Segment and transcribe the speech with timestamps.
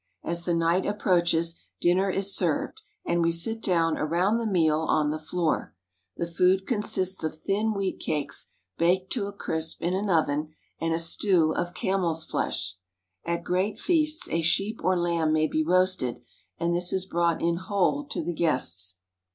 [0.23, 5.11] As the night approaches, dinner is served, and we sit down around the meal on
[5.11, 5.75] the floor.
[6.17, 10.91] The food consists of thin wheat cakes baked to a crisp in an oven, and
[10.91, 12.77] a stew of camel's flesh.
[13.27, 16.23] Vt great feasts a sheep or lamb may be roasted,
[16.57, 18.95] and this is brought in whole to the guests.